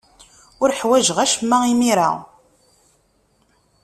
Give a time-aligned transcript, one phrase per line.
[0.61, 2.11] Ur ḥwajeɣ acemma imir-a.